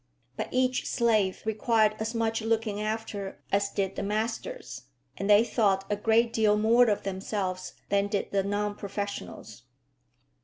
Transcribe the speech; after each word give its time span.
But 0.35 0.47
each 0.49 0.87
"slave" 0.87 1.43
required 1.45 1.95
as 1.99 2.15
much 2.15 2.41
looking 2.41 2.81
after 2.81 3.39
as 3.51 3.69
did 3.69 3.95
the 3.95 4.01
masters, 4.01 4.85
and 5.15 5.29
they 5.29 5.43
thought 5.43 5.85
a 5.91 5.95
great 5.95 6.33
deal 6.33 6.57
more 6.57 6.85
of 6.89 7.03
themselves 7.03 7.73
than 7.89 8.07
did 8.07 8.31
the 8.31 8.41
non 8.41 8.73
professionals. 8.73 9.61